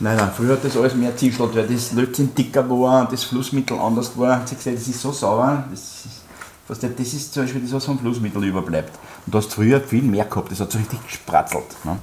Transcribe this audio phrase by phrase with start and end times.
[0.00, 3.24] Nein, nein, früher hat das alles mehr zischelt, weil das Lötzinn dicker war und das
[3.24, 4.46] Flussmittel anders war.
[4.46, 5.64] Sie gesagt, das ist so sauer.
[5.70, 6.22] Das ist,
[6.68, 8.92] was das ist zum Beispiel das, was vom Flussmittel überbleibt.
[9.26, 11.64] Und du hast früher viel mehr gehabt, das hat so richtig gespratzelt.
[11.84, 11.98] Ne?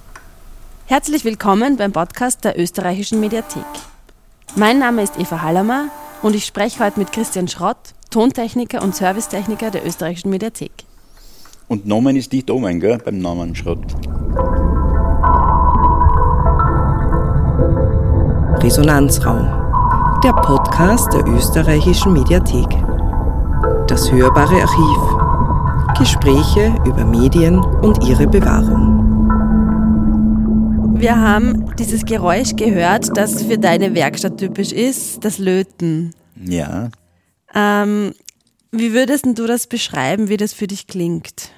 [0.88, 3.64] Herzlich willkommen beim Podcast der österreichischen Mediathek.
[4.58, 5.88] Mein Name ist Eva Hallermer
[6.22, 7.78] und ich spreche heute mit Christian Schrott,
[8.10, 10.72] Tontechniker und Servicetechniker der österreichischen Mediathek.
[11.70, 13.96] Und Nomen ist nicht oben, gell, beim Namen Schrott.
[18.64, 19.46] Resonanzraum,
[20.24, 22.68] der Podcast der österreichischen Mediathek.
[23.88, 25.98] Das hörbare Archiv.
[26.00, 28.96] Gespräche über Medien und ihre Bewahrung.
[31.00, 36.14] Wir haben dieses Geräusch gehört, das für deine Werkstatt typisch ist, das Löten.
[36.44, 36.90] Ja.
[37.54, 38.14] Ähm,
[38.72, 41.52] wie würdest du das beschreiben, wie das für dich klingt?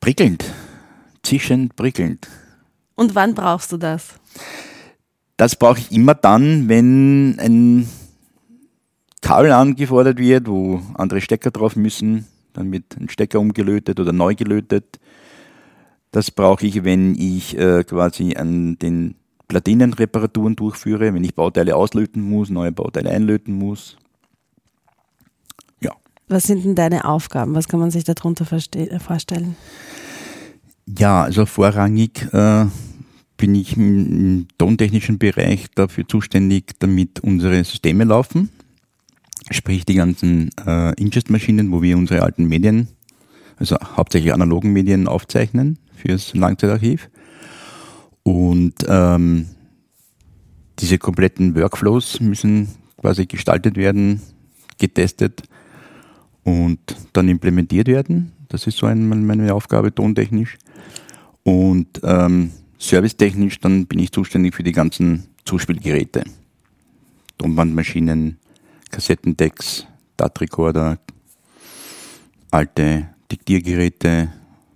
[0.00, 0.44] Prickelnd.
[1.22, 2.28] Zischend, prickelnd.
[2.94, 4.08] Und wann brauchst du das?
[5.36, 7.88] Das brauche ich immer dann, wenn ein
[9.20, 12.26] Kabel angefordert wird, wo andere Stecker drauf müssen.
[12.52, 15.00] Dann wird ein Stecker umgelötet oder neu gelötet.
[16.12, 19.16] Das brauche ich, wenn ich äh, quasi an den
[19.48, 23.96] Platinenreparaturen durchführe, wenn ich Bauteile auslöten muss, neue Bauteile einlöten muss.
[25.80, 25.92] Ja.
[26.28, 27.54] Was sind denn deine Aufgaben?
[27.54, 29.56] Was kann man sich darunter vorstellen?
[30.86, 32.66] Ja, also vorrangig äh,
[33.44, 38.48] bin ich im tontechnischen Bereich dafür zuständig, damit unsere Systeme laufen.
[39.50, 42.88] Sprich die ganzen äh, Ingest-Maschinen, wo wir unsere alten Medien,
[43.58, 47.10] also hauptsächlich analogen Medien aufzeichnen fürs Langzeitarchiv.
[48.22, 49.48] Und ähm,
[50.78, 54.22] diese kompletten Workflows müssen quasi gestaltet werden,
[54.78, 55.42] getestet
[56.44, 56.78] und
[57.12, 58.32] dann implementiert werden.
[58.48, 60.56] Das ist so ein, meine Aufgabe tontechnisch.
[61.42, 62.50] Und ähm,
[62.88, 66.24] servicetechnisch, dann bin ich zuständig für die ganzen Zuspielgeräte.
[67.38, 68.38] Tonbandmaschinen,
[68.90, 69.86] Kassettendecks,
[70.16, 70.98] DAT-Recorder,
[72.50, 74.32] alte Diktiergeräte,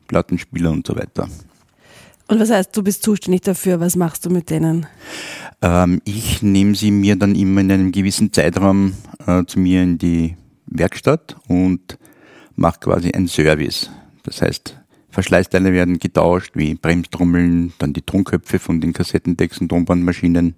[0.09, 1.29] Plattenspieler und so weiter.
[2.27, 3.81] Und was heißt, du bist zuständig dafür?
[3.81, 4.87] Was machst du mit denen?
[5.63, 8.95] Ähm, ich nehme sie mir dann immer in einem gewissen Zeitraum
[9.27, 10.37] äh, zu mir in die
[10.67, 11.99] Werkstatt und
[12.55, 13.91] mache quasi einen Service.
[14.25, 14.79] Das heißt,
[15.19, 20.55] Verschleißteile werden getauscht, wie Bremstrommeln, dann die Tonköpfe von den Kassettendecks und Tonbandmaschinen.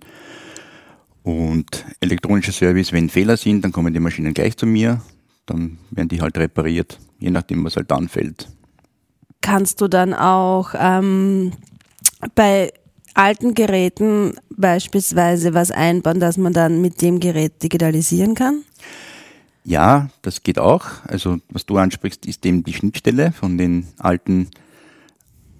[1.22, 5.00] Und elektronischer Service, wenn Fehler sind, dann kommen die Maschinen gleich zu mir.
[5.46, 8.48] Dann werden die halt repariert, je nachdem, was halt anfällt.
[9.40, 11.52] Kannst du dann auch ähm,
[12.34, 12.70] bei
[13.14, 18.62] alten Geräten beispielsweise was einbauen, dass man dann mit dem Gerät digitalisieren kann?
[19.64, 20.86] Ja, das geht auch.
[21.06, 24.48] Also was du ansprichst, ist eben die Schnittstelle von den alten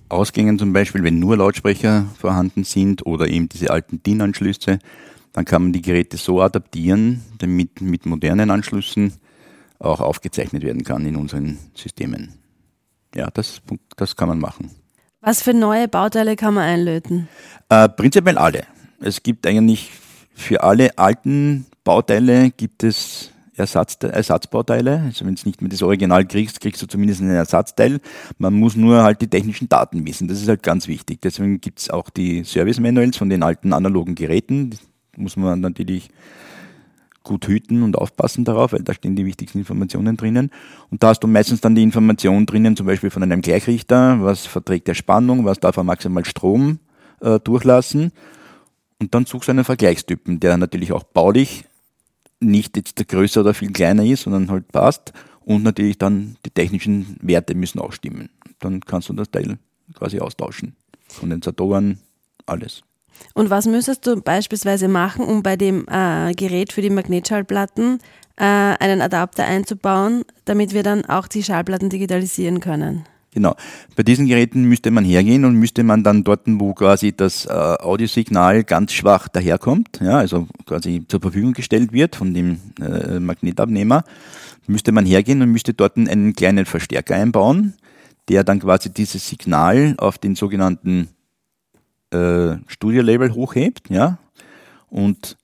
[0.08, 4.78] Ausgängen zum Beispiel, wenn nur Lautsprecher vorhanden sind oder eben diese alten DIN-Anschlüsse,
[5.32, 9.12] dann kann man die Geräte so adaptieren, damit mit modernen Anschlüssen
[9.78, 12.34] auch aufgezeichnet werden kann in unseren Systemen.
[13.14, 13.62] Ja, das,
[13.96, 14.70] das kann man machen.
[15.20, 17.28] Was für neue Bauteile kann man einlöten?
[17.68, 18.64] Äh, prinzipiell alle.
[19.00, 19.90] Es gibt eigentlich
[20.34, 23.30] für alle alten Bauteile gibt es
[23.60, 25.03] Ersatz, Ersatzbauteile.
[25.06, 28.00] Also wenn du nicht mehr das Original kriegst, kriegst du zumindest einen Ersatzteil.
[28.38, 30.28] Man muss nur halt die technischen Daten wissen.
[30.28, 31.21] Das ist halt ganz wichtig.
[31.22, 34.71] Deswegen gibt es auch die Service-Manuals von den alten analogen Geräten.
[34.71, 34.81] Das
[35.16, 36.10] muss man natürlich
[37.22, 40.50] gut hüten und aufpassen darauf, weil da stehen die wichtigsten Informationen drinnen.
[40.91, 44.47] Und da hast du meistens dann die Information drinnen, zum Beispiel von einem Gleichrichter, was
[44.47, 46.78] verträgt der Spannung, was darf er maximal Strom
[47.21, 48.12] äh, durchlassen.
[48.98, 51.65] Und dann suchst du einen Vergleichstypen, der natürlich auch baulich
[52.40, 55.12] nicht jetzt größer oder viel kleiner ist, sondern halt passt.
[55.44, 58.30] Und natürlich dann die technischen Werte müssen auch stimmen.
[58.58, 59.58] Dann kannst du das Teil
[59.94, 60.76] quasi austauschen.
[61.18, 61.98] Kondensatoren,
[62.46, 62.82] alles.
[63.34, 67.98] Und was müsstest du beispielsweise machen, um bei dem äh, Gerät für die Magnetschallplatten
[68.36, 73.04] äh, einen Adapter einzubauen, damit wir dann auch die Schallplatten digitalisieren können?
[73.32, 73.54] Genau.
[73.94, 77.50] Bei diesen Geräten müsste man hergehen und müsste man dann dort, wo quasi das äh,
[77.50, 84.03] Audiosignal ganz schwach daherkommt, ja, also quasi zur Verfügung gestellt wird von dem äh, Magnetabnehmer,
[84.66, 87.74] müsste man hergehen und müsste dort einen kleinen Verstärker einbauen,
[88.28, 91.09] der dann quasi dieses Signal auf den sogenannten
[92.10, 94.18] äh, Studio-Label hochhebt, ja,
[94.88, 95.36] und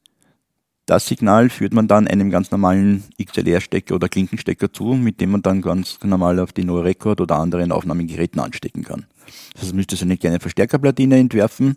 [0.87, 5.43] das Signal führt man dann einem ganz normalen XLR-Stecker oder Klinkenstecker zu, mit dem man
[5.43, 9.07] dann ganz normal auf die No Record oder anderen Aufnahmegeräten anstecken kann.
[9.53, 11.77] Das heißt, man müsste so eine kleine Verstärkerplatine entwerfen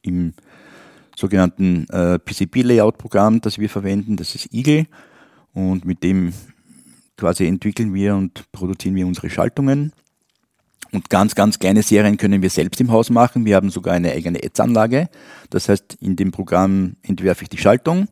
[0.00, 0.32] im
[1.14, 4.16] sogenannten äh, PCB-Layout-Programm, das wir verwenden.
[4.16, 4.86] Das ist Eagle
[5.52, 6.32] und mit dem
[7.18, 9.92] quasi entwickeln wir und produzieren wir unsere Schaltungen.
[10.90, 13.44] Und ganz, ganz kleine Serien können wir selbst im Haus machen.
[13.44, 15.08] Wir haben sogar eine eigene Ads-Anlage.
[15.50, 18.08] Das heißt, in dem Programm entwerfe ich die Schaltung,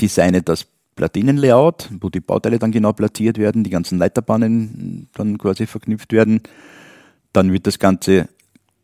[0.00, 0.66] designe das
[0.96, 6.40] Platinenlayout, wo die Bauteile dann genau platziert werden, die ganzen Leiterbahnen dann quasi verknüpft werden.
[7.32, 8.28] Dann wird das Ganze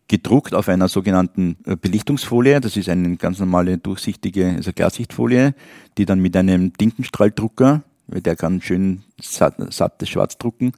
[0.09, 2.61] gedruckt auf einer sogenannten äh, Belichtungsfolie.
[2.61, 5.55] Das ist eine ganz normale durchsichtige also Glassichtfolie,
[5.97, 10.73] die dann mit einem Tintenstrahldrucker, der kann schön satt, sattes Schwarz drucken,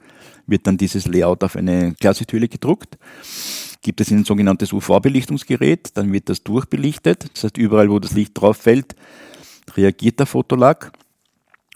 [0.47, 2.97] wird dann dieses Layout auf eine Glassichthülle gedruckt.
[3.81, 7.25] Gibt es ein sogenanntes UV-Belichtungsgerät, dann wird das durchbelichtet.
[7.33, 8.95] Das heißt, überall, wo das Licht drauf fällt,
[9.73, 10.91] reagiert der Fotolag.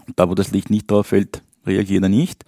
[0.08, 2.46] Und da, wo das Licht nicht drauf fällt, reagiert er nicht.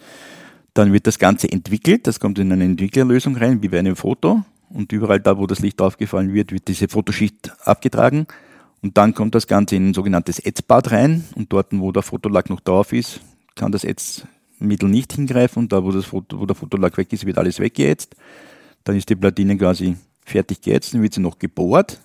[0.73, 4.43] Dann wird das Ganze entwickelt, das kommt in eine Entwicklerlösung rein, wie bei einem Foto.
[4.69, 8.25] Und überall da, wo das Licht aufgefallen wird, wird diese Fotoschicht abgetragen.
[8.81, 11.25] Und dann kommt das Ganze in ein sogenanntes Ätzbad rein.
[11.35, 13.19] Und dort, wo der Fotolack noch drauf ist,
[13.55, 15.63] kann das Ätzmittel nicht hingreifen.
[15.63, 18.15] Und da, wo, das Foto, wo der Fotolack weg ist, wird alles weggeätzt.
[18.83, 21.99] Dann ist die Platine quasi fertig geätzt, dann wird sie noch gebohrt.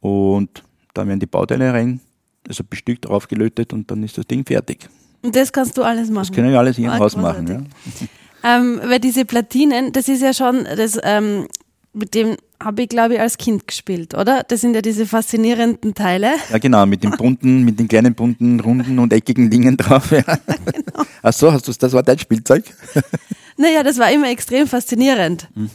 [0.00, 0.62] Und
[0.92, 2.00] dann werden die Bauteile rein,
[2.48, 4.88] also bestückt, draufgelötet und dann ist das Ding fertig.
[5.22, 6.26] Und das kannst du alles machen?
[6.28, 7.70] Das können wir alles hier im Haus machen.
[8.42, 8.56] Ja.
[8.56, 11.46] Ähm, weil diese Platinen, das ist ja schon, das ähm,
[11.94, 14.42] mit dem habe ich, glaube ich, als Kind gespielt, oder?
[14.46, 16.32] Das sind ja diese faszinierenden Teile.
[16.50, 20.10] Ja, genau, mit den bunten, mit den kleinen bunten, runden und eckigen Dingen drauf.
[20.10, 20.22] Ja.
[20.46, 21.04] genau.
[21.22, 22.64] Ach so, hast du das war dein Spielzeug?
[23.56, 25.48] naja, das war immer extrem faszinierend.
[25.54, 25.70] Hm.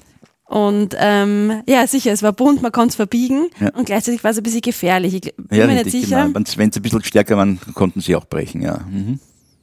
[0.50, 3.69] Und ähm, ja, sicher, es war bunt, man konnte es verbiegen ja.
[3.75, 5.13] und gleichzeitig war es ein bisschen gefährlich.
[5.13, 6.25] Ich bin ja, mir richtig, nicht sicher.
[6.25, 6.40] Genau.
[6.57, 8.80] Wenn sie ein bisschen stärker waren, konnten sie auch brechen, ja.
[8.90, 9.19] Mhm.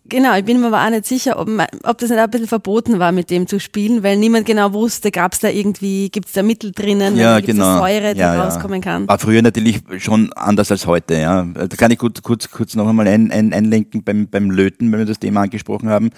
[0.09, 1.49] Genau, ich bin mir aber auch nicht sicher, ob,
[1.83, 5.11] ob das nicht ein bisschen verboten war, mit dem zu spielen, weil niemand genau wusste,
[5.11, 7.79] gab es da irgendwie, gibt es da Mittel drinnen, ja, genau.
[7.79, 9.09] Säure, die ja, rauskommen kann.
[9.09, 11.43] War früher natürlich schon anders als heute, ja.
[11.43, 15.01] Da kann ich kurz, kurz, kurz noch einmal ein, ein, einlenken beim, beim Löten, wenn
[15.01, 16.11] wir das Thema angesprochen haben.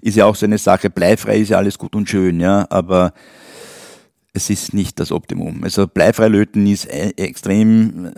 [0.00, 3.12] Ist ja auch so eine Sache, bleifrei ist ja alles gut und schön, ja, aber
[4.32, 5.64] es ist nicht das Optimum.
[5.64, 8.12] Also bleifrei löten ist e, extrem, äh,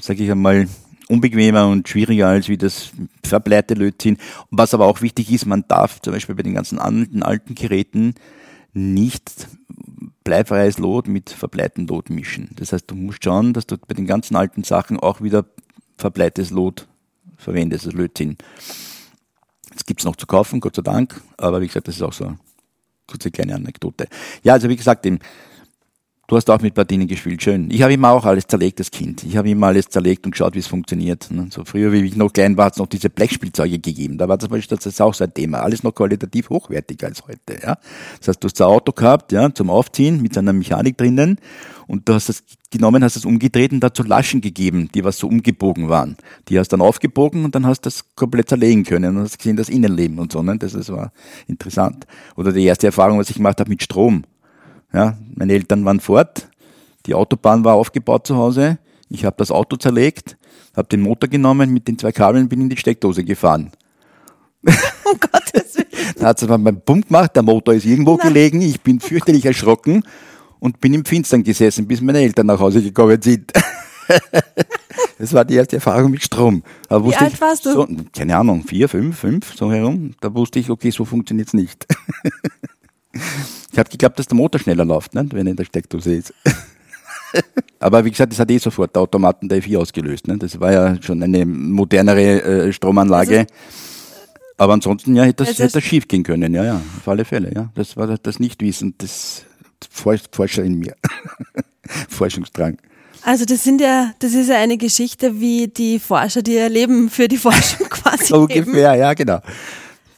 [0.00, 0.68] sage ich einmal,
[1.08, 2.90] unbequemer und schwieriger als wie das
[3.22, 4.16] verbleite Lötzinn.
[4.50, 8.14] Was aber auch wichtig ist, man darf zum Beispiel bei den ganzen alten, alten Geräten
[8.72, 9.48] nicht
[10.24, 12.50] bleifreies Lot mit verbleitem Lot mischen.
[12.56, 15.44] Das heißt, du musst schauen, dass du bei den ganzen alten Sachen auch wieder
[15.98, 16.88] verbleites Lot
[17.36, 18.38] verwendest, das Lötzinn.
[19.72, 22.24] Das gibt's noch zu kaufen, Gott sei Dank, aber wie gesagt, das ist auch so
[22.24, 22.38] eine
[23.06, 24.06] kurze kleine Anekdote.
[24.42, 25.18] Ja, also wie gesagt, im
[26.32, 27.70] Du hast auch mit Platinen gespielt, schön.
[27.70, 29.22] Ich habe immer auch alles zerlegt als Kind.
[29.22, 31.30] Ich habe immer alles zerlegt und geschaut, wie es funktioniert.
[31.30, 31.48] Ne?
[31.50, 34.16] So früher, wie ich noch klein war, hat es noch diese Blechspielzeuge gegeben.
[34.16, 35.58] Da war das, das ist auch so ein Thema.
[35.58, 37.60] Alles noch qualitativ hochwertiger als heute.
[37.62, 37.76] Ja?
[38.18, 41.36] Das heißt, du hast ein Auto gehabt, ja, zum Aufziehen mit seiner Mechanik drinnen
[41.86, 45.28] und du hast das genommen, hast es umgedreht und dazu Laschen gegeben, die was so
[45.28, 46.16] umgebogen waren.
[46.48, 49.56] Die hast dann aufgebogen und dann hast du das komplett zerlegen können und hast gesehen,
[49.56, 50.42] das Innenleben und so.
[50.42, 50.56] Ne?
[50.56, 51.12] Das, das war
[51.46, 52.06] interessant.
[52.36, 54.24] Oder die erste Erfahrung, was ich gemacht habe mit Strom.
[54.92, 56.48] Ja, meine Eltern waren fort,
[57.06, 58.78] die Autobahn war aufgebaut zu Hause,
[59.08, 60.36] ich habe das Auto zerlegt,
[60.76, 63.72] habe den Motor genommen, mit den zwei Kabeln bin in die Steckdose gefahren.
[65.04, 66.14] Um Gottes Willen.
[66.18, 68.28] Da hat es beim Pump gemacht, der Motor ist irgendwo Nein.
[68.28, 70.04] gelegen, ich bin fürchterlich erschrocken
[70.60, 73.52] und bin im Finstern gesessen, bis meine Eltern nach Hause gekommen sind.
[75.18, 76.62] das war die erste Erfahrung mit Strom.
[76.88, 77.72] Da Wie alt warst du?
[77.72, 80.12] So, keine Ahnung, vier, fünf, fünf, so herum.
[80.20, 81.86] Da wusste ich, okay, so funktioniert es nicht.
[83.72, 86.34] Ich habe geglaubt, dass der Motor schneller läuft, ne, wenn er in der Steckdose ist.
[87.80, 90.28] Aber wie gesagt, das hat eh sofort der Automaten der E4 ausgelöst.
[90.28, 90.36] Ne?
[90.36, 93.40] Das war ja schon eine modernere äh, Stromanlage.
[93.40, 93.52] Also,
[94.58, 97.24] Aber ansonsten ja, hätte das, also hätte das schief gehen können, ja, ja, auf alle
[97.24, 97.52] Fälle.
[97.54, 97.70] Ja.
[97.74, 99.46] Das war das Nichtwissen des
[99.90, 100.94] Forscher in mir.
[102.08, 102.76] Forschungsdrang.
[103.24, 107.08] Also das sind ja, das ist ja eine Geschichte, wie die Forscher, die ihr Leben
[107.08, 109.40] für die Forschung quasi Ungefähr, ja, genau.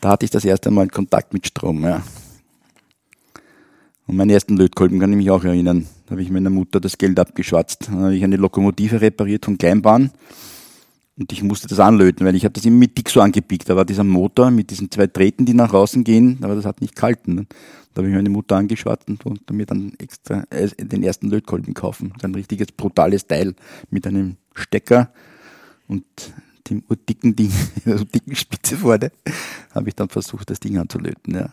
[0.01, 2.03] Da hatte ich das erste Mal Kontakt mit Strom, ja.
[4.07, 5.87] Und meinen ersten Lötkolben kann ich mich auch erinnern.
[6.07, 7.89] Da habe ich meiner Mutter das Geld abgeschwatzt.
[7.89, 10.11] Da habe ich eine Lokomotive repariert von Kleinbahn.
[11.17, 13.69] Und ich musste das anlöten, weil ich habe das immer mit Dixo angepickt.
[13.69, 16.81] Da war dieser Motor mit diesen zwei Drähten, die nach außen gehen, aber das hat
[16.81, 17.47] nicht gehalten.
[17.95, 22.13] Da habe ich meine Mutter angeschwatzt und mir dann extra äh, den ersten Lötkolben kaufen.
[22.21, 23.55] ein richtiges brutales Teil
[23.91, 25.11] mit einem Stecker
[25.87, 26.05] und
[26.69, 27.53] dem dicken Ding,
[27.87, 29.13] also dicken Spitze vorne,
[29.73, 31.35] habe ich dann versucht, das Ding anzulöten.
[31.35, 31.53] Ja.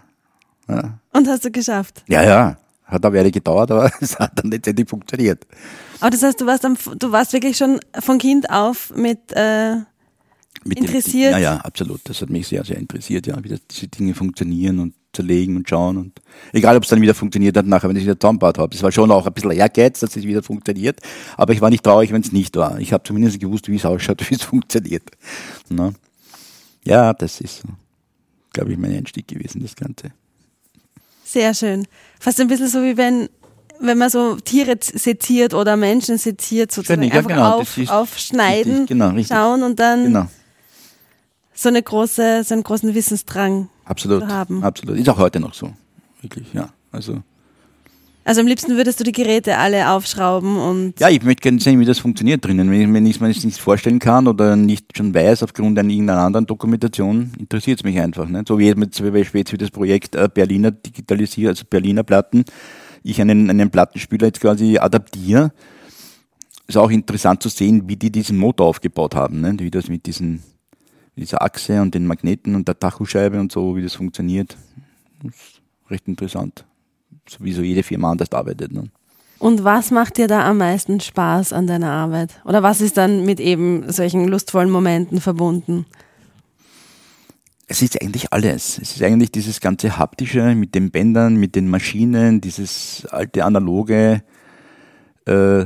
[0.76, 1.00] Ja.
[1.14, 2.04] Und hast du geschafft?
[2.08, 2.58] Ja, ja.
[2.86, 5.46] Hat eine Weile gedauert, aber es hat dann letztendlich funktioniert.
[6.00, 9.76] Aber das heißt, du warst, am, du warst wirklich schon von Kind auf mit, äh,
[10.64, 11.34] mit interessiert?
[11.34, 12.02] Dem, ja, ja, absolut.
[12.06, 15.70] Das hat mich sehr, sehr interessiert, ja, wie das, diese Dinge funktionieren und zerlegen und
[15.70, 15.98] schauen.
[15.98, 16.22] Und
[16.54, 18.76] egal, ob es dann wieder funktioniert hat, nachher, wenn ich wieder zusammengebaut habe.
[18.76, 21.00] Es war schon auch ein bisschen Ehrgeiz, dass es wieder funktioniert.
[21.38, 22.80] Aber ich war nicht traurig, wenn es nicht war.
[22.80, 25.04] Ich habe zumindest gewusst, wie es ausschaut, wie es funktioniert.
[25.70, 25.94] Na?
[26.84, 27.64] Ja, das ist,
[28.54, 30.12] glaube ich, mein Einstieg gewesen, das Ganze.
[31.32, 31.88] Sehr schön.
[32.20, 33.30] Fast ein bisschen so wie wenn,
[33.80, 38.88] wenn man so Tiere seziert oder Menschen seziert, sozusagen Ja, einfach genau, auf, aufschneiden, richtig,
[38.90, 39.28] genau, richtig.
[39.28, 40.28] schauen und dann Genau.
[41.54, 44.28] so eine große, so einen großen Wissensdrang Absolut.
[44.28, 44.62] haben.
[44.62, 44.98] Absolut.
[44.98, 45.72] Ist auch heute noch so.
[46.22, 46.70] Wirklich, ja.
[46.92, 47.24] Also.
[48.24, 51.80] Also am liebsten würdest du die Geräte alle aufschrauben und Ja, ich möchte gerne sehen,
[51.80, 52.70] wie das funktioniert drinnen.
[52.70, 56.22] Wenn, ich es mir jetzt nicht vorstellen kann oder nicht schon weiß aufgrund einer irgendeiner
[56.22, 58.28] anderen Dokumentation, interessiert es mich einfach.
[58.28, 58.48] Nicht?
[58.48, 62.46] So wie jetzt zum Beispiel jetzt wie das Projekt äh, Berliner Digitalisier, also Berliner Platten,
[63.04, 65.52] ich einen, einen Plattenspieler jetzt quasi adaptiere.
[66.68, 69.62] Ist auch interessant zu sehen, wie die diesen Motor aufgebaut haben, nicht?
[69.62, 70.44] wie das mit diesen,
[71.16, 74.56] dieser Achse und den Magneten und der Tachoscheibe und so, wie das funktioniert.
[75.24, 76.66] Das ist recht interessant.
[77.28, 78.72] So wie so jede Firma anders arbeitet.
[78.72, 78.90] Ne?
[79.40, 82.42] Und was macht dir da am meisten Spaß an deiner Arbeit?
[82.46, 85.86] Oder was ist dann mit eben solchen lustvollen Momenten verbunden?
[87.68, 88.78] Es ist eigentlich alles.
[88.80, 94.24] Es ist eigentlich dieses ganze haptische mit den Bändern, mit den Maschinen, dieses alte analoge.
[95.26, 95.66] Äh,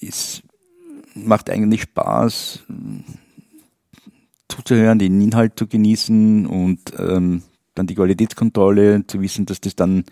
[0.00, 0.42] es
[1.14, 2.64] macht eigentlich Spaß
[4.48, 7.42] zuzuhören, den Inhalt zu genießen und ähm,
[7.74, 10.04] dann die Qualitätskontrolle, zu wissen, dass das dann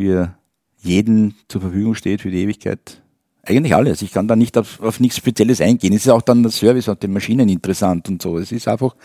[0.00, 0.34] für
[0.78, 3.02] jeden zur Verfügung steht, für die Ewigkeit.
[3.42, 4.00] Eigentlich alles.
[4.00, 5.92] Ich kann da nicht auf, auf nichts Spezielles eingehen.
[5.92, 8.38] Es ist auch dann der Service und den Maschinen interessant und so.
[8.38, 8.96] Es ist einfach,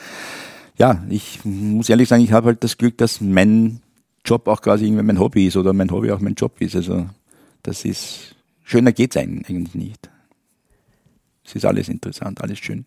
[0.77, 3.81] ja, ich muss ehrlich sagen, ich habe halt das Glück, dass mein
[4.23, 6.77] Job auch quasi irgendwie mein Hobby ist oder mein Hobby auch mein Job ist.
[6.77, 7.09] Also
[7.61, 10.09] das ist, schöner geht's eigentlich nicht.
[11.43, 12.85] Es ist alles interessant, alles schön.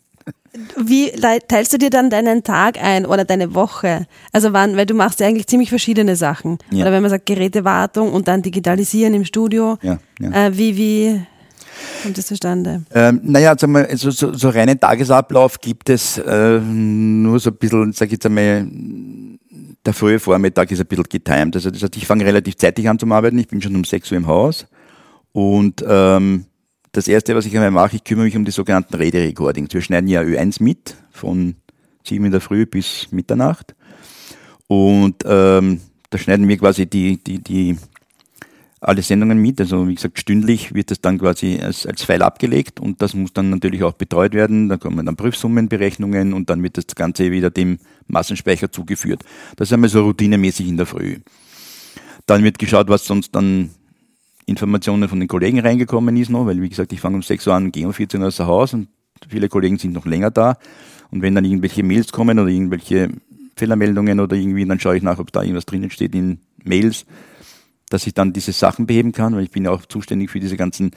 [0.77, 1.11] Wie
[1.47, 4.07] teilst du dir dann deinen Tag ein oder deine Woche?
[4.31, 6.57] Also wann, weil du machst ja eigentlich ziemlich verschiedene Sachen.
[6.71, 6.83] Ja.
[6.83, 9.77] Oder wenn man sagt Gerätewartung und dann digitalisieren im Studio.
[9.81, 10.47] Ja, ja.
[10.47, 11.21] Äh, wie, wie
[12.01, 12.83] kommt das zustande?
[12.93, 17.57] Ähm, naja, sagen wir, also so, so reinen Tagesablauf gibt es äh, nur so ein
[17.57, 18.67] bisschen, sag ich jetzt einmal,
[19.85, 21.55] der frühe Vormittag ist ein bisschen getimed.
[21.55, 24.11] Also das heißt, ich fange relativ zeitig an zum Arbeiten, ich bin schon um 6
[24.11, 24.65] Uhr im Haus
[25.31, 26.45] und ähm,
[26.91, 29.73] das erste, was ich einmal mache, ich kümmere mich um die sogenannten Rederecordings.
[29.73, 31.55] Wir schneiden ja Ö1 mit, von
[32.03, 33.75] 7 in der Früh bis Mitternacht.
[34.67, 37.77] Und ähm, da schneiden wir quasi die, die, die
[38.81, 39.59] alle Sendungen mit.
[39.59, 43.33] Also wie gesagt, stündlich wird das dann quasi als, als File abgelegt und das muss
[43.33, 44.69] dann natürlich auch betreut werden.
[44.69, 49.23] Da kommen dann Prüfsummenberechnungen und dann wird das Ganze wieder dem Massenspeicher zugeführt.
[49.55, 51.17] Das ist einmal so routinemäßig in der Früh.
[52.25, 53.71] Dann wird geschaut, was sonst dann
[54.49, 57.53] Informationen von den Kollegen reingekommen ist noch, weil wie gesagt, ich fange um 6 Uhr
[57.53, 58.87] an, gehe um 14 Uhr aus dem Haus und
[59.27, 60.57] viele Kollegen sind noch länger da.
[61.11, 63.09] Und wenn dann irgendwelche Mails kommen oder irgendwelche
[63.55, 67.05] Fehlermeldungen oder irgendwie, dann schaue ich nach, ob da irgendwas drinnen steht in Mails,
[67.89, 70.57] dass ich dann diese Sachen beheben kann, weil ich bin ja auch zuständig für diese
[70.57, 70.91] ganzen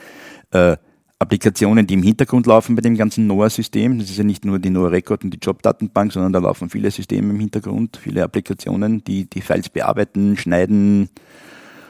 [0.51, 0.77] äh,
[1.19, 3.99] Applikationen, die im Hintergrund laufen bei dem ganzen NOAA-System.
[3.99, 6.91] Das ist ja nicht nur die NOAA Record und die Jobdatenbank, sondern da laufen viele
[6.91, 11.09] Systeme im Hintergrund, viele Applikationen, die die Files bearbeiten, schneiden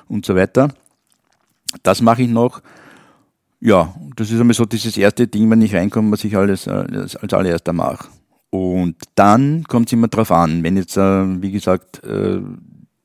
[0.08, 0.70] und so weiter.
[1.82, 2.62] Das mache ich noch.
[3.60, 7.15] Ja, das ist einmal so dieses erste Ding, wenn ich reinkomme, was ich alles als,
[7.15, 8.08] als allererster mache.
[8.50, 12.39] Und dann kommt es immer drauf an, wenn jetzt, äh, wie gesagt, äh,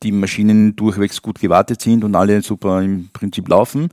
[0.03, 3.89] die Maschinen durchwegs gut gewartet sind und alle super im Prinzip laufen,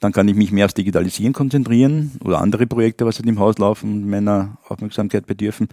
[0.00, 3.58] dann kann ich mich mehr aufs Digitalisieren konzentrieren oder andere Projekte, was halt im Haus
[3.58, 5.68] laufen, meiner Aufmerksamkeit bedürfen.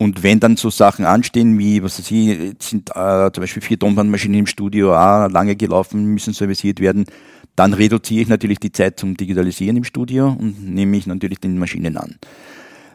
[0.00, 3.78] Und wenn dann so Sachen anstehen, wie, was weiß ich, sind äh, zum Beispiel vier
[3.78, 7.04] Tonbandmaschinen im Studio auch lange gelaufen, müssen serviciert werden,
[7.56, 11.58] dann reduziere ich natürlich die Zeit zum Digitalisieren im Studio und nehme mich natürlich den
[11.58, 12.14] Maschinen an.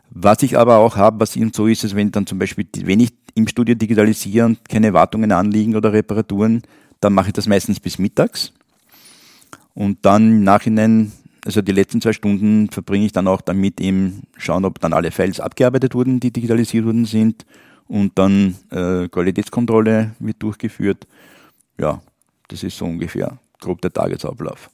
[0.09, 3.01] Was ich aber auch habe, was eben so ist, ist, wenn dann zum Beispiel, wenn
[3.01, 6.61] ich im Studio digitalisiere und keine Wartungen anliegen oder Reparaturen,
[7.01, 8.53] dann mache ich das meistens bis mittags.
[9.73, 11.11] Und dann im Nachhinein,
[11.45, 15.11] also die letzten zwei Stunden verbringe ich dann auch damit eben schauen, ob dann alle
[15.11, 17.45] Files abgearbeitet wurden, die digitalisiert worden sind.
[17.87, 21.05] Und dann äh, Qualitätskontrolle wird durchgeführt.
[21.77, 22.01] Ja,
[22.47, 24.69] das ist so ungefähr grob der Tagesablauf.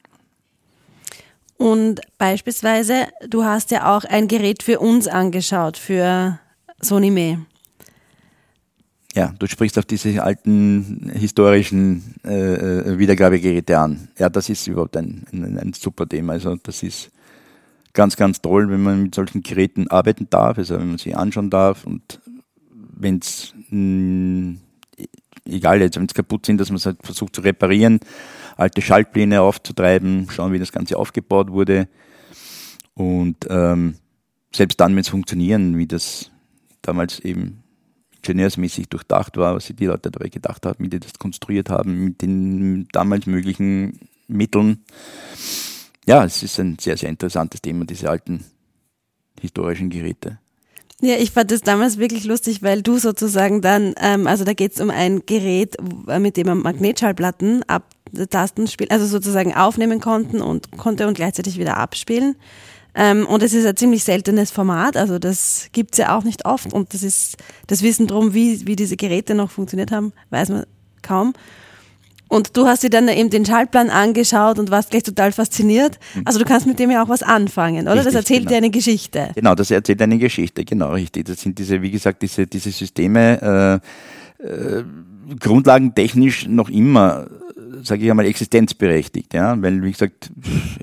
[1.58, 6.40] Und beispielsweise, du hast ja auch ein Gerät für uns angeschaut, für
[6.82, 7.46] Sony Me.
[9.16, 14.10] Ja, du sprichst auf diese alten historischen äh, äh, Wiedergabegeräte an.
[14.20, 16.34] Ja, das ist überhaupt ein, ein, ein super Thema.
[16.34, 17.10] Also das ist
[17.94, 21.50] ganz, ganz toll, wenn man mit solchen Geräten arbeiten darf, also wenn man sie anschauen
[21.50, 22.22] darf und
[22.96, 23.54] wenn es
[25.46, 28.00] egal jetzt, wenn es kaputt sind, dass man es halt versucht zu reparieren,
[28.58, 31.88] alte Schaltpläne aufzutreiben, schauen, wie das Ganze aufgebaut wurde
[32.94, 33.96] und ähm,
[34.54, 36.30] selbst dann, wenn es funktionieren, wie das
[36.82, 37.64] damals eben
[38.22, 42.06] ingenieursmäßig durchdacht war, was sich die Leute dabei gedacht haben, wie die das konstruiert haben,
[42.06, 44.84] mit den damals möglichen Mitteln.
[46.06, 48.44] Ja, es ist ein sehr, sehr interessantes Thema, diese alten
[49.40, 50.40] historischen Geräte.
[51.02, 54.74] Ja, ich fand das damals wirklich lustig, weil du sozusagen dann, ähm, also da geht
[54.74, 55.78] es um ein Gerät,
[56.20, 62.36] mit dem man Magnetschallplatten abtasten also sozusagen aufnehmen konnten und konnte und gleichzeitig wieder abspielen.
[62.96, 66.74] Ähm, und es ist ein ziemlich seltenes Format, also das gibt's ja auch nicht oft
[66.74, 70.66] und das ist das Wissen drum, wie, wie diese Geräte noch funktioniert haben, weiß man
[71.02, 71.34] kaum.
[72.30, 76.00] Und du hast dir dann eben den Schaltplan angeschaut und warst gleich total fasziniert.
[76.14, 76.22] Mhm.
[76.26, 77.96] Also du kannst mit dem ja auch was anfangen, oder?
[77.96, 78.50] Richtig, das erzählt genau.
[78.52, 79.32] dir eine Geschichte.
[79.34, 81.26] Genau, das erzählt eine Geschichte, genau, richtig.
[81.26, 83.82] Das sind diese, wie gesagt, diese, diese Systeme,
[84.42, 84.84] äh, äh,
[85.40, 87.28] grundlagentechnisch noch immer,
[87.84, 90.32] sage ich einmal, existenzberechtigt, ja, weil, wie gesagt,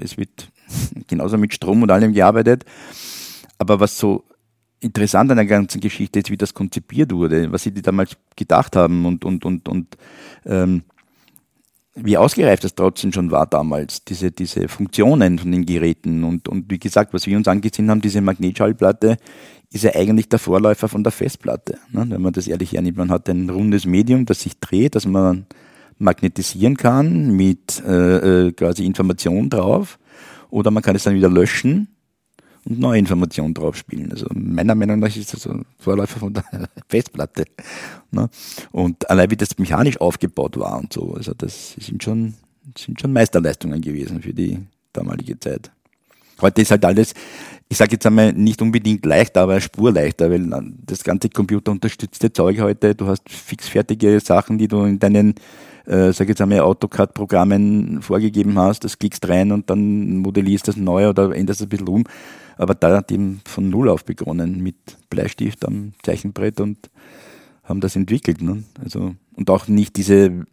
[0.02, 0.48] es wird
[1.08, 2.64] genauso mit Strom und allem gearbeitet.
[3.58, 4.25] Aber was so
[4.80, 9.06] interessant an der ganzen Geschichte ist, wie das konzipiert wurde, was sie damals gedacht haben
[9.06, 9.96] und, und, und, und
[10.44, 10.82] ähm,
[11.96, 16.25] wie ausgereift das trotzdem schon war damals, diese, diese Funktionen von den Geräten.
[16.25, 19.16] Und, und wie gesagt, was wir uns angesehen haben, diese Magnetschallplatte
[19.73, 21.78] ist ja eigentlich der Vorläufer von der Festplatte.
[21.90, 22.04] Ne?
[22.08, 25.46] Wenn man das ehrlich hernimmt, man hat ein rundes Medium, das sich dreht, das man
[25.99, 29.99] magnetisieren kann mit äh, äh quasi Information drauf.
[30.50, 31.88] Oder man kann es dann wieder löschen
[32.65, 34.11] und neue Informationen drauf spielen.
[34.11, 36.45] Also meiner Meinung nach ist das ein Vorläufer von der
[36.88, 37.45] Festplatte.
[38.11, 38.29] Ne?
[38.73, 42.35] Und allein wie das mechanisch aufgebaut war und so, also das sind schon,
[42.76, 44.59] sind schon Meisterleistungen gewesen für die
[44.93, 45.71] damalige Zeit.
[46.40, 47.14] Heute ist halt alles,
[47.69, 50.49] ich sage jetzt einmal nicht unbedingt leichter, aber spurleichter, weil
[50.85, 55.35] das ganze computerunterstützte Zeug heute, du hast fixfertige Sachen, die du in deinen,
[55.87, 61.09] äh, sag jetzt einmal, AutoCAD-Programmen vorgegeben hast, das klickst rein und dann modellierst das neu
[61.09, 62.05] oder änderst es ein bisschen um.
[62.59, 64.76] Aber da hat eben von Null auf begonnen mit
[65.11, 66.90] Bleistift am Zeichenbrett und
[67.64, 68.43] haben das entwickelt.
[68.43, 68.64] Ne?
[68.83, 70.47] Also, und auch nicht diese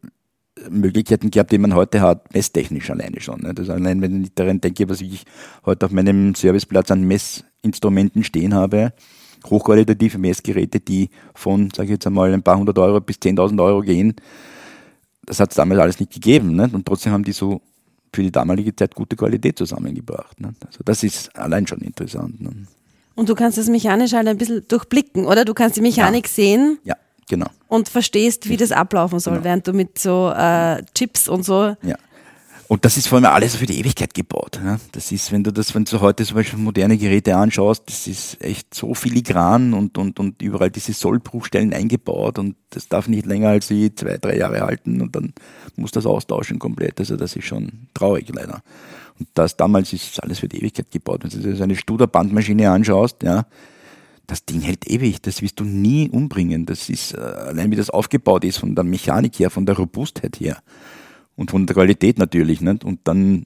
[0.69, 3.41] Möglichkeiten gehabt, die man heute hat, messtechnisch alleine schon.
[3.41, 3.53] Ne?
[3.53, 5.25] Das allein, wenn ich daran denke, was ich
[5.65, 8.93] heute auf meinem Serviceplatz an Messinstrumenten stehen habe,
[9.45, 13.81] hochqualitative Messgeräte, die von, sage ich jetzt einmal, ein paar hundert Euro bis 10.000 Euro
[13.81, 14.15] gehen,
[15.25, 16.55] das hat es damals alles nicht gegeben.
[16.55, 16.69] Ne?
[16.71, 17.61] Und trotzdem haben die so
[18.13, 20.39] für die damalige Zeit gute Qualität zusammengebracht.
[20.39, 20.53] Ne?
[20.65, 22.39] Also das ist allein schon interessant.
[22.41, 22.51] Ne?
[23.15, 25.45] Und du kannst das mechanisch halt ein bisschen durchblicken, oder?
[25.45, 26.31] Du kannst die Mechanik ja.
[26.31, 26.79] sehen.
[26.83, 26.95] Ja,
[27.29, 27.47] genau.
[27.67, 29.45] Und verstehst, wie das ablaufen soll, genau.
[29.45, 31.95] während du mit so äh, Chips und so ja.
[32.73, 34.59] Und das ist vor allem alles für die Ewigkeit gebaut.
[34.63, 34.79] Ja.
[34.93, 38.41] Das ist, wenn du das, wenn du heute zum Beispiel moderne Geräte anschaust, das ist
[38.41, 43.49] echt so filigran und, und, und überall diese Sollbruchstellen eingebaut und das darf nicht länger
[43.49, 45.33] als wie zwei, drei Jahre halten und dann
[45.75, 46.99] muss das austauschen komplett.
[46.99, 48.63] Also das ist schon traurig leider.
[49.19, 51.23] Und das damals ist alles für die Ewigkeit gebaut.
[51.23, 53.45] Wenn du dir so eine Studer-Bandmaschine anschaust, ja,
[54.27, 56.65] das Ding hält ewig, das wirst du nie umbringen.
[56.65, 60.39] Das ist, äh, allein wie das aufgebaut ist, von der Mechanik her, von der Robustheit
[60.39, 60.61] her
[61.35, 62.61] und von der Qualität natürlich.
[62.61, 62.83] Nicht?
[62.83, 63.45] Und dann,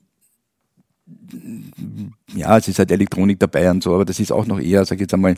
[2.36, 4.96] ja, es ist halt Elektronik dabei und so, aber das ist auch noch eher, sag
[4.96, 5.36] ich jetzt einmal,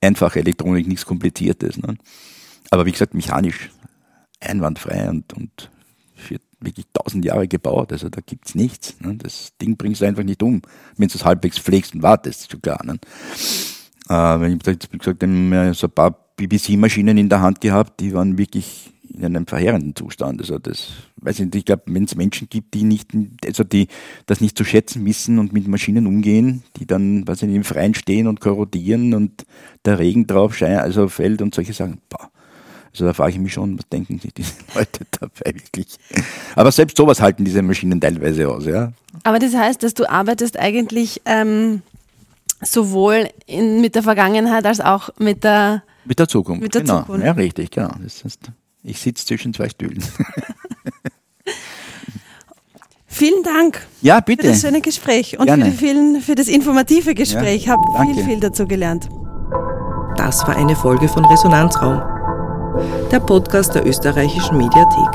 [0.00, 1.78] einfache Elektronik, nichts Kompliziertes.
[1.78, 2.00] Nicht?
[2.70, 3.70] Aber wie gesagt, mechanisch
[4.40, 5.70] einwandfrei und, und
[6.14, 7.92] für wirklich tausend Jahre gebaut.
[7.92, 9.00] Also da gibt's nichts.
[9.00, 9.16] Ne?
[9.16, 10.62] Das Ding bringst du einfach nicht um,
[10.96, 12.84] wenn du es halbwegs pflegst und wartest, schon klar.
[12.84, 12.98] Ne?
[14.08, 15.22] Äh, wenn ich wie gesagt,
[15.76, 20.40] so ein paar BBC-Maschinen in der Hand gehabt, die waren wirklich in einem verheerenden Zustand.
[20.40, 23.10] Also das weiß ich nicht, ich glaube, wenn es Menschen gibt, die nicht,
[23.44, 23.88] also die
[24.26, 27.94] das nicht zu schätzen wissen und mit Maschinen umgehen, die dann, ich nicht, im Freien
[27.94, 29.44] stehen und korrodieren und
[29.84, 32.30] der Regen drauf scheint, also fällt und solche Sachen, boah.
[32.92, 35.98] Also da frage ich mich schon, was denken sich diese Leute dabei wirklich?
[36.56, 38.92] Aber selbst sowas halten diese Maschinen teilweise aus, ja.
[39.24, 41.82] Aber das heißt, dass du arbeitest eigentlich ähm,
[42.62, 46.62] sowohl in, mit der Vergangenheit als auch mit der mit der Zukunft.
[46.62, 47.00] Mit der genau.
[47.00, 47.24] Zukunft.
[47.24, 47.90] Ja, richtig, genau.
[48.02, 48.50] Das ist
[48.82, 50.02] ich sitze zwischen zwei Stühlen.
[53.06, 54.44] Vielen Dank ja, bitte.
[54.44, 57.62] für das schöne Gespräch und für, die vielen, für, das informative Gespräch.
[57.62, 59.08] Ich habe viel, viel dazu gelernt.
[60.16, 62.00] Das war eine Folge von Resonanzraum,
[63.10, 65.10] der Podcast der österreichischen Mediathek.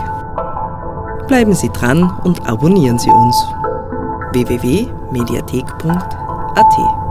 [1.27, 3.37] Bleiben Sie dran und abonnieren Sie uns.
[4.33, 7.02] www.mediathek.at